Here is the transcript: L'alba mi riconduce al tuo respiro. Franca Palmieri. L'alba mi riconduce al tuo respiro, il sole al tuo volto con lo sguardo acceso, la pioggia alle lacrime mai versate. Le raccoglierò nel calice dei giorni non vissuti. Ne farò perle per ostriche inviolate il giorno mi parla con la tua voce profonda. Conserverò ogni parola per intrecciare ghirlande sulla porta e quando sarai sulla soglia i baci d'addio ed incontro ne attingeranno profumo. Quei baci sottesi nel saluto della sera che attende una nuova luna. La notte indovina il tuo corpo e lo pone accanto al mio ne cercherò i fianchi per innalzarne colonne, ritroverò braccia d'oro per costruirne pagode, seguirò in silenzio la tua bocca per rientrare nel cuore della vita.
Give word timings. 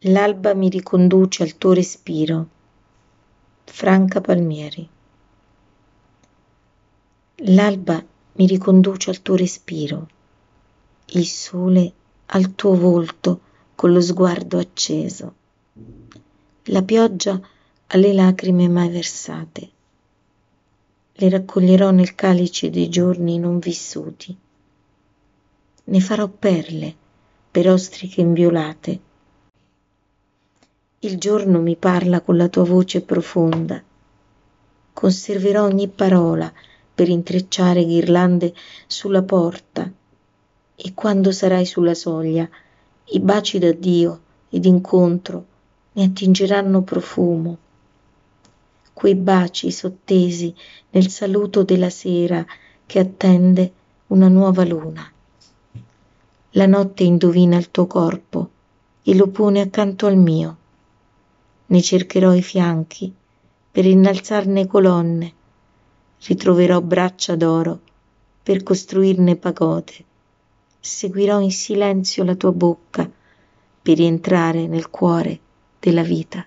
L'alba 0.00 0.52
mi 0.52 0.68
riconduce 0.68 1.42
al 1.42 1.56
tuo 1.56 1.72
respiro. 1.72 2.46
Franca 3.64 4.20
Palmieri. 4.20 4.86
L'alba 7.36 8.04
mi 8.32 8.46
riconduce 8.46 9.08
al 9.08 9.22
tuo 9.22 9.36
respiro, 9.36 10.08
il 11.06 11.24
sole 11.24 11.92
al 12.26 12.54
tuo 12.54 12.76
volto 12.76 13.40
con 13.74 13.94
lo 13.94 14.02
sguardo 14.02 14.58
acceso, 14.58 15.34
la 16.64 16.82
pioggia 16.82 17.40
alle 17.86 18.12
lacrime 18.12 18.68
mai 18.68 18.90
versate. 18.90 19.70
Le 21.14 21.28
raccoglierò 21.30 21.90
nel 21.90 22.14
calice 22.14 22.68
dei 22.68 22.90
giorni 22.90 23.38
non 23.38 23.58
vissuti. 23.58 24.36
Ne 25.84 26.00
farò 26.00 26.28
perle 26.28 26.94
per 27.50 27.70
ostriche 27.70 28.20
inviolate 28.20 29.00
il 31.00 31.18
giorno 31.18 31.60
mi 31.60 31.76
parla 31.76 32.22
con 32.22 32.38
la 32.38 32.48
tua 32.48 32.64
voce 32.64 33.02
profonda. 33.02 33.82
Conserverò 34.94 35.64
ogni 35.64 35.88
parola 35.88 36.50
per 36.94 37.10
intrecciare 37.10 37.84
ghirlande 37.84 38.54
sulla 38.86 39.22
porta 39.22 39.92
e 40.74 40.94
quando 40.94 41.32
sarai 41.32 41.66
sulla 41.66 41.92
soglia 41.92 42.48
i 43.10 43.20
baci 43.20 43.58
d'addio 43.58 44.20
ed 44.48 44.64
incontro 44.64 45.44
ne 45.92 46.04
attingeranno 46.04 46.80
profumo. 46.80 47.58
Quei 48.94 49.14
baci 49.14 49.70
sottesi 49.70 50.54
nel 50.90 51.10
saluto 51.10 51.62
della 51.62 51.90
sera 51.90 52.42
che 52.86 52.98
attende 52.98 53.72
una 54.06 54.28
nuova 54.28 54.64
luna. 54.64 55.06
La 56.52 56.66
notte 56.66 57.04
indovina 57.04 57.58
il 57.58 57.70
tuo 57.70 57.86
corpo 57.86 58.48
e 59.02 59.14
lo 59.14 59.28
pone 59.28 59.60
accanto 59.60 60.06
al 60.06 60.16
mio 60.16 60.56
ne 61.66 61.82
cercherò 61.82 62.34
i 62.34 62.42
fianchi 62.42 63.12
per 63.70 63.84
innalzarne 63.84 64.66
colonne, 64.66 65.32
ritroverò 66.26 66.80
braccia 66.80 67.36
d'oro 67.36 67.80
per 68.42 68.62
costruirne 68.62 69.36
pagode, 69.36 70.04
seguirò 70.80 71.40
in 71.40 71.50
silenzio 71.50 72.24
la 72.24 72.34
tua 72.34 72.52
bocca 72.52 73.10
per 73.82 73.96
rientrare 73.96 74.66
nel 74.66 74.88
cuore 74.88 75.38
della 75.78 76.02
vita. 76.02 76.46